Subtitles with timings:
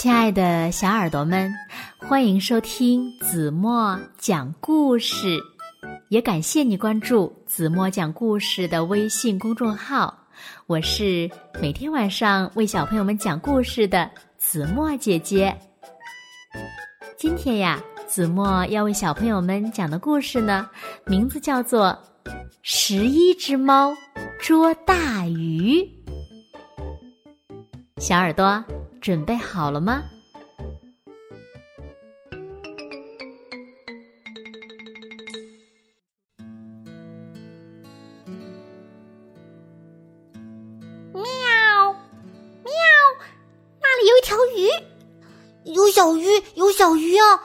[0.00, 1.52] 亲爱的小耳朵们，
[1.96, 5.36] 欢迎收听子墨讲故事，
[6.08, 10.16] 也感谢你关注子墨讲故事的微信公众号。
[10.68, 11.28] 我是
[11.60, 15.52] 每天晚上为小朋友们讲故事的子墨姐姐。
[17.16, 20.70] 今天呀，子墨要为小朋友们讲的故事呢，
[21.06, 21.86] 名字叫做
[22.62, 23.92] 《十一只猫
[24.38, 25.80] 捉大鱼》。
[27.96, 28.64] 小耳朵。
[29.00, 30.02] 准备好了吗？
[41.14, 41.24] 喵
[42.64, 42.72] 喵，
[43.80, 44.68] 那里有一条鱼，
[45.72, 47.40] 有小鱼，有小鱼哦！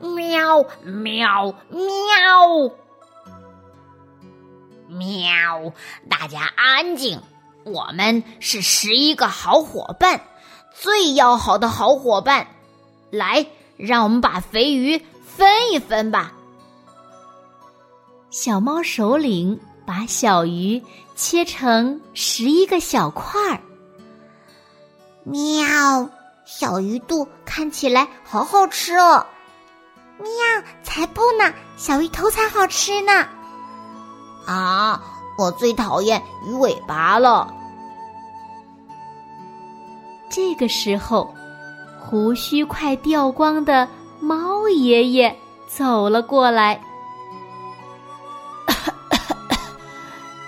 [0.00, 2.74] 喵喵喵喵
[4.88, 5.72] 喵，
[6.08, 7.20] 大家安静。
[7.64, 10.20] 我们是十一个好伙伴，
[10.72, 12.46] 最要好的好伙伴。
[13.10, 16.32] 来，让我们把肥鱼分一分吧。
[18.30, 20.82] 小猫首领把小鱼
[21.16, 23.60] 切成十一个小块儿。
[25.24, 26.08] 喵，
[26.44, 29.26] 小鱼肚看起来好好吃哦。
[30.18, 30.28] 喵，
[30.82, 33.26] 才不呢，小鱼头才好吃呢。
[34.46, 35.09] 啊。
[35.40, 37.50] 我最讨厌鱼尾巴了。
[40.28, 41.34] 这个时候，
[41.98, 43.88] 胡须快掉光的
[44.20, 45.34] 猫爷爷
[45.66, 46.78] 走了过来。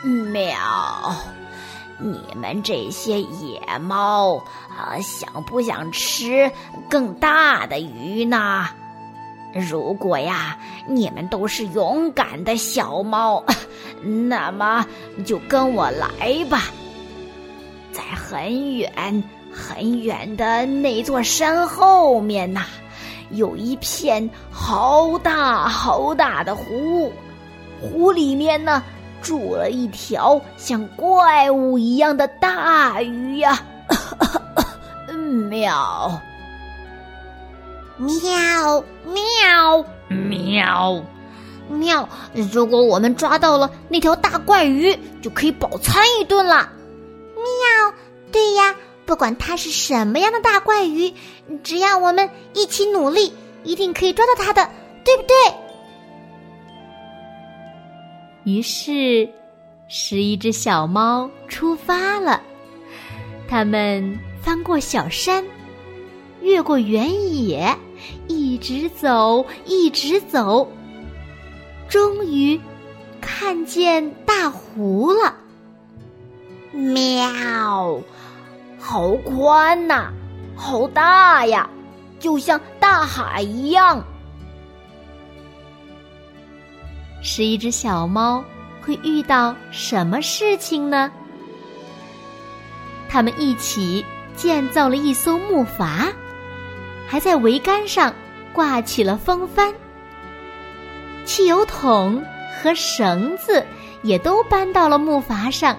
[0.32, 0.56] 喵！
[1.98, 4.36] 你们这些野猫
[4.70, 6.50] 啊，想不想吃
[6.88, 8.66] 更大的鱼呢？
[9.52, 13.42] 如果呀，你们都是勇敢的小猫，
[14.28, 14.86] 那么
[15.24, 16.64] 就跟我来吧。
[17.92, 22.62] 在很远很远的那座山后面呐，
[23.30, 27.12] 有一片好大好大的湖，
[27.80, 28.82] 湖里面呢
[29.22, 33.58] 住了一条像怪物一样的大鱼呀。
[35.48, 36.20] 喵。
[37.98, 41.04] 喵喵喵
[41.68, 42.08] 喵！
[42.52, 46.72] 如果我们抓到了那条大怪鱼，就可以饱餐一顿了。
[47.34, 47.94] 喵！
[48.30, 51.12] 对呀，不管它是什么样的大怪鱼，
[51.62, 53.32] 只要我们一起努力，
[53.64, 54.70] 一定可以抓到它的，
[55.04, 55.34] 对不对？
[58.44, 59.28] 于是，
[59.88, 62.40] 十一只小猫出发了。
[63.48, 65.44] 它们翻过小山，
[66.40, 67.76] 越过原野。
[68.26, 70.70] 一直走，一直走，
[71.88, 72.60] 终于
[73.20, 75.34] 看见大湖了。
[76.72, 78.00] 喵，
[78.78, 80.12] 好宽呐，
[80.54, 81.68] 好大呀，
[82.18, 84.04] 就像大海一样。
[87.20, 88.44] 十一只小猫
[88.80, 91.10] 会遇到什么事情呢？
[93.08, 94.04] 他们一起
[94.36, 96.12] 建造了一艘木筏。
[97.10, 98.14] 还在桅杆上
[98.52, 99.72] 挂起了风帆，
[101.24, 102.22] 汽油桶
[102.60, 103.64] 和绳子
[104.02, 105.74] 也都搬到了木筏上，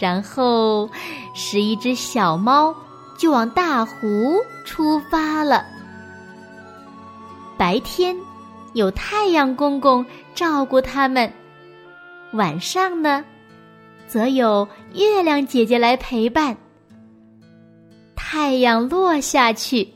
[0.00, 0.90] 然后
[1.32, 2.74] 十一只小猫
[3.16, 5.64] 就往大湖出发了。
[7.56, 8.16] 白天
[8.72, 10.04] 有太阳公公
[10.34, 11.32] 照顾他们，
[12.32, 13.24] 晚上呢，
[14.08, 16.56] 则有月亮姐姐来陪伴。
[18.16, 19.95] 太阳落下去。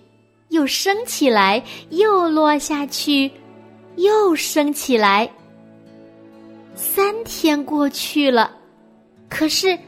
[0.50, 3.33] 又升起来，又落下去，
[3.97, 5.31] 又升起来。
[6.75, 8.53] 三天过去了，
[9.28, 9.78] 可是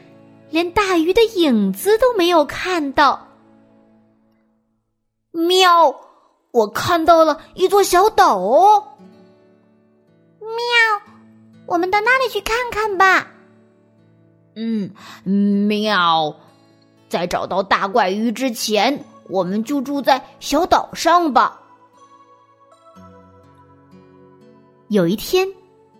[0.49, 3.27] 连大鱼的影子都没有看到。
[5.31, 5.95] 喵！
[6.51, 8.37] 我看到了一座小岛。
[10.39, 10.47] 喵！
[11.65, 13.31] 我们到那里去看看吧。
[14.55, 14.91] 嗯，
[15.25, 16.35] 喵！
[17.09, 19.03] 在找到大怪鱼之前。
[19.29, 21.59] 我们就住在小岛上吧。
[24.89, 25.51] 有一天，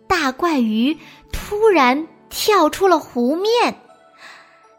[0.07, 0.99] 大怪鱼
[1.31, 3.81] 突然跳出了湖面，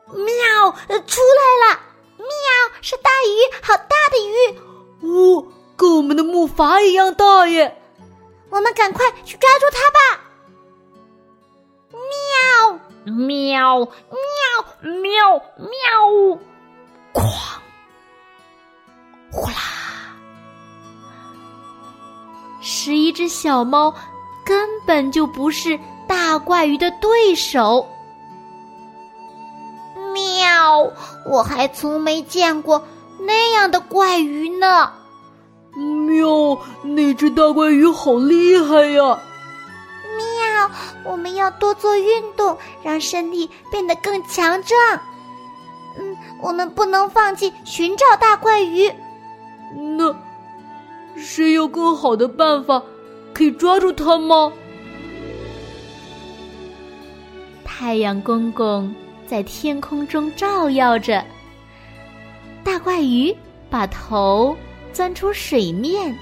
[0.07, 0.71] 喵，
[1.07, 1.81] 出来了！
[2.19, 2.27] 喵，
[2.81, 4.59] 是大鱼，好大的鱼！
[5.07, 5.47] 哦，
[5.77, 7.83] 跟我们的木筏一样大耶！
[8.51, 10.21] 我们赶快去抓住它吧！
[11.91, 13.91] 喵，喵，喵，
[15.01, 16.39] 喵，喵！
[17.13, 17.64] 哐！
[19.35, 19.57] 呼啦！
[22.61, 23.93] 十一只小猫
[24.45, 27.87] 根本就不是大怪鱼的对手。
[30.13, 30.55] 喵！
[30.75, 30.93] 喵！
[31.27, 32.83] 我还从没见过
[33.19, 34.93] 那样的怪鱼呢。
[35.75, 36.59] 喵！
[36.83, 39.19] 那只大怪鱼好厉害呀！
[40.17, 40.71] 喵！
[41.05, 45.01] 我们要多做运动，让身体变得更强壮。
[45.99, 48.93] 嗯，我们不能放弃寻找大怪鱼。
[49.77, 50.15] 那
[51.17, 52.83] 谁有更好的办法
[53.33, 54.53] 可以抓住它吗？
[57.65, 58.95] 太阳公公
[59.27, 61.25] 在天空中照耀着，
[62.63, 63.35] 大怪鱼
[63.69, 64.57] 把头
[64.93, 66.17] 钻出水面，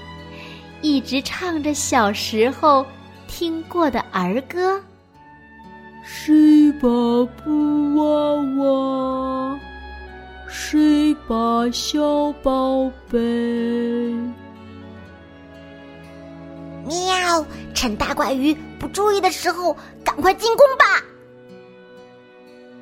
[0.81, 2.83] 一直唱着小时候
[3.27, 4.81] 听过的儿歌
[6.03, 6.87] ：“睡吧
[7.43, 9.59] 布娃娃？
[10.55, 13.17] 谁把小宝贝？”
[16.85, 17.43] 喵！
[17.73, 21.03] 趁大怪鱼不注意的时候，赶快进攻吧！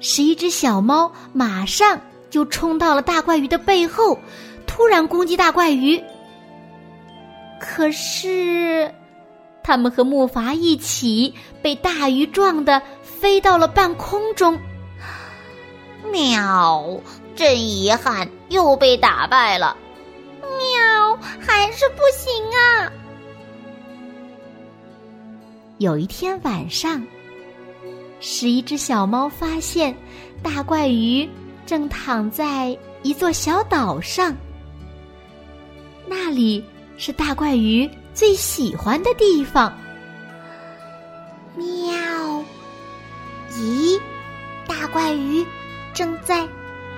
[0.01, 4.19] 十一只小猫马上就冲到了大怪鱼的背后，
[4.67, 6.03] 突然攻击大怪鱼。
[7.57, 8.94] 可是，
[9.63, 14.59] 它们和木筏一起被大鱼撞得飞到了半空中。
[16.12, 17.00] 喵！
[17.35, 19.75] 真遗憾，又被打败了。
[20.41, 21.17] 喵！
[21.39, 22.91] 还是不行啊！
[25.77, 27.01] 有一天晚上。
[28.19, 29.95] 十一只小猫发现，
[30.43, 31.27] 大怪鱼
[31.65, 34.35] 正躺在一座小岛上。
[36.05, 36.63] 那里
[36.97, 39.73] 是大怪鱼最喜欢的地方。
[41.55, 42.43] 喵！
[43.51, 43.99] 咦，
[44.67, 45.43] 大怪鱼
[45.93, 46.47] 正在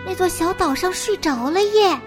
[0.05, 1.99] 那座小岛上睡着了耶！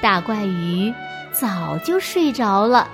[0.00, 0.92] 大怪鱼
[1.32, 2.88] 早就睡着了。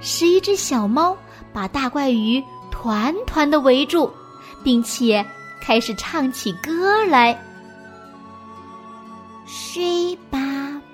[0.00, 1.16] 十一只小猫。
[1.52, 4.12] 把大怪鱼团团的围住，
[4.62, 5.24] 并且
[5.58, 7.42] 开始唱起歌来。
[9.46, 10.38] 睡吧，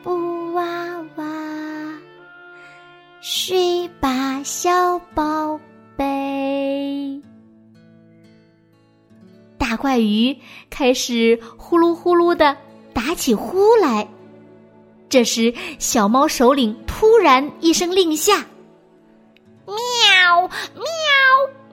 [0.05, 0.62] 布娃
[1.17, 1.25] 娃，
[3.20, 5.59] 睡吧，小宝
[9.82, 10.38] 怪鱼
[10.70, 12.56] 开始呼噜呼噜的
[12.94, 14.08] 打起呼来。
[15.08, 18.46] 这时，小猫首领突然一声令下。
[19.67, 19.75] 喵
[20.40, 20.84] 喵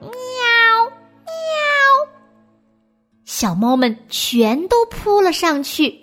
[0.00, 0.10] 喵
[1.24, 1.32] 喵！
[3.24, 5.96] 小猫们全都扑了上去。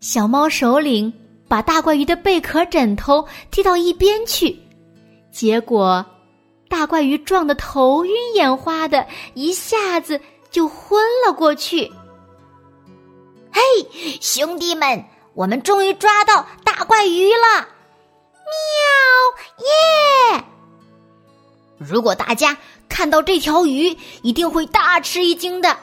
[0.00, 1.12] 小猫首领
[1.46, 4.58] 把大怪鱼的贝壳枕头踢到一边去，
[5.30, 6.02] 结果
[6.70, 10.18] 大怪鱼撞得头晕眼花的，一下子
[10.54, 11.92] 就昏了过去。
[13.52, 13.60] 嘿，
[14.20, 15.04] 兄弟们，
[15.34, 17.66] 我们终于抓到大怪鱼了！
[18.46, 19.64] 喵
[20.38, 20.44] 耶！
[21.76, 22.56] 如果大家
[22.88, 25.76] 看到这条鱼，一定会大吃一惊的。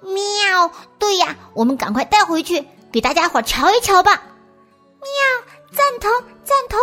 [0.00, 0.72] 喵！
[0.98, 4.24] 对呀，我们赶快带回去给大家伙瞧一瞧吧。
[5.00, 5.08] 喵！
[5.70, 6.10] 赞同，
[6.42, 6.80] 赞同。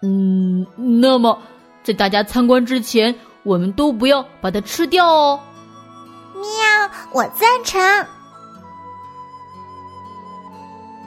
[0.00, 0.66] 嗯，
[1.00, 1.42] 那么
[1.84, 5.40] 在大家参观之前，我们都不要把它吃掉哦。
[6.34, 6.90] 喵！
[7.12, 7.80] 我赞成。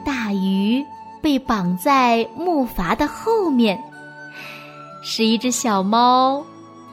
[0.04, 0.84] 大鱼
[1.20, 3.82] 被绑在木筏的后面。
[5.02, 6.44] 是一只小猫，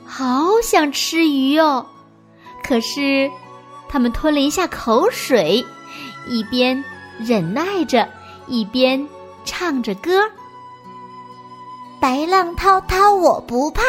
[0.05, 1.85] 好想吃鱼哦，
[2.63, 3.29] 可是
[3.89, 5.65] 它们吞了一下口水，
[6.29, 6.83] 一边
[7.17, 8.07] 忍耐着，
[8.45, 9.07] 一边
[9.45, 10.11] 唱着歌
[11.99, 13.81] ：“白浪滔滔我不怕，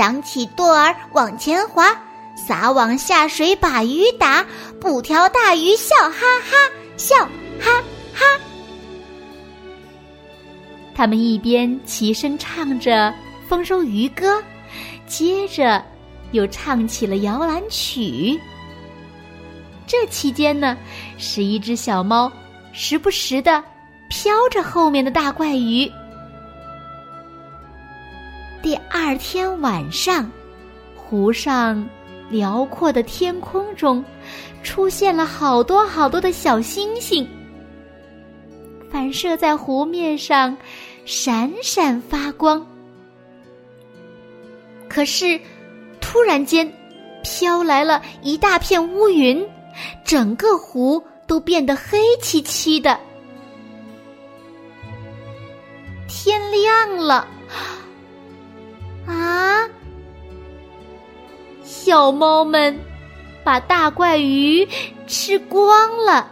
[0.00, 1.94] 扬起舵儿往前划，
[2.34, 4.42] 撒网下水把鱼打，
[4.80, 6.56] 捕条大鱼笑哈哈，
[6.96, 7.14] 笑
[7.60, 7.70] 哈
[8.14, 8.24] 哈。”
[10.96, 13.14] 他们一边齐声唱着。
[13.46, 14.40] 丰收渔歌，
[15.08, 15.84] 接着
[16.30, 18.38] 又唱起了摇篮曲。
[19.88, 20.78] 这期间呢，
[21.18, 22.30] 十一只小猫
[22.72, 23.60] 时不时的
[24.08, 25.90] 飘着后面的大怪鱼。
[28.92, 30.28] 二天晚上，
[30.96, 31.88] 湖上
[32.28, 34.04] 辽阔的天空中
[34.64, 37.26] 出现了好多好多的小星星，
[38.90, 40.56] 反射在湖面上，
[41.04, 42.66] 闪闪发光。
[44.88, 45.40] 可是，
[46.00, 46.70] 突然间，
[47.22, 49.46] 飘来了一大片乌云，
[50.04, 52.98] 整个湖都变得黑漆漆的。
[56.08, 57.28] 天亮了，
[59.10, 59.68] 啊！
[61.62, 62.78] 小猫们
[63.42, 64.68] 把大怪鱼
[65.06, 66.30] 吃光了，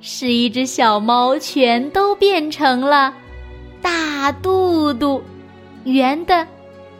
[0.00, 3.12] 十一只小猫全都变成了
[3.82, 5.22] 大肚肚，
[5.84, 6.46] 圆的。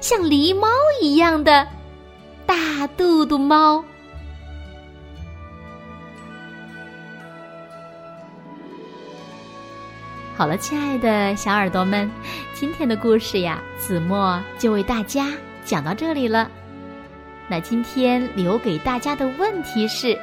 [0.01, 0.69] 像狸猫
[1.03, 1.67] 一样的
[2.47, 3.85] 大肚肚猫。
[10.39, 12.09] 好了，亲爱的小耳朵们，
[12.55, 15.33] 今天的故事呀，子墨就为大家
[15.65, 16.49] 讲到这里了。
[17.49, 20.17] 那今天留给大家的问题是：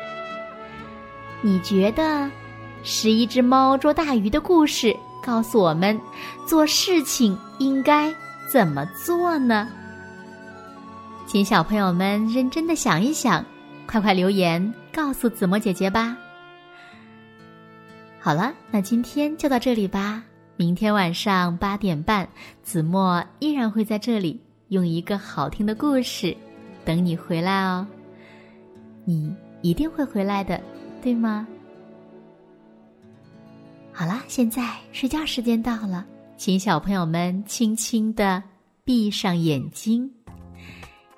[1.41, 2.31] 你觉得
[2.81, 5.99] 十一只猫捉大鱼的故事告诉我们
[6.47, 8.09] 做事情应该
[8.49, 9.67] 怎么做呢？
[11.27, 13.43] 请小朋友们认真的想一想，
[13.85, 16.15] 快快留言告诉子墨姐姐吧。
[18.25, 20.23] 好了，那今天就到这里吧。
[20.55, 22.27] 明天晚上八点半，
[22.63, 26.35] 子墨依然会在这里用一个好听的故事
[26.83, 27.85] 等你回来哦。
[29.03, 30.59] 你一定会回来的，
[31.03, 31.47] 对吗？
[33.93, 36.03] 好了，现在睡觉时间到了，
[36.35, 38.41] 请小朋友们轻轻的
[38.83, 40.11] 闭上眼睛，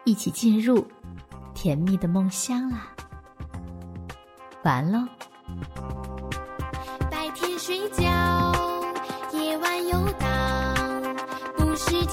[0.03, 0.85] 一起进入
[1.53, 2.93] 甜蜜的梦乡啦。
[4.65, 5.07] 完喽。
[7.67, 8.05] 睡觉，
[9.33, 11.13] 夜晚游荡，
[11.57, 12.05] 不是，